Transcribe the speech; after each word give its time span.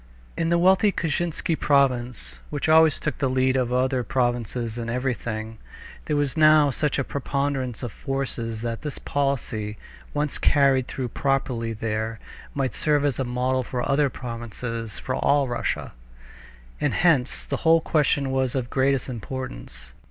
In 0.35 0.49
the 0.49 0.57
wealthy 0.57 0.91
Kashinsky 0.91 1.55
province, 1.55 2.39
which 2.49 2.67
always 2.67 2.99
took 2.99 3.19
the 3.19 3.29
lead 3.29 3.55
of 3.55 3.71
other 3.71 4.01
provinces 4.03 4.79
in 4.79 4.89
everything, 4.89 5.59
there 6.05 6.15
was 6.15 6.35
now 6.35 6.71
such 6.71 6.97
a 6.97 7.03
preponderance 7.03 7.83
of 7.83 7.91
forces 7.91 8.63
that 8.63 8.81
this 8.81 8.97
policy, 8.97 9.77
once 10.11 10.39
carried 10.39 10.87
through 10.87 11.09
properly 11.09 11.71
there, 11.73 12.19
might 12.55 12.73
serve 12.73 13.05
as 13.05 13.19
a 13.19 13.23
model 13.23 13.61
for 13.61 13.87
other 13.87 14.09
provinces 14.09 14.97
for 14.97 15.13
all 15.13 15.47
Russia. 15.47 15.93
And 16.79 16.95
hence 16.95 17.43
the 17.45 17.57
whole 17.57 17.79
question 17.79 18.31
was 18.31 18.55
of 18.55 18.63
the 18.63 18.73
greatest 18.73 19.07
importance. 19.07 19.91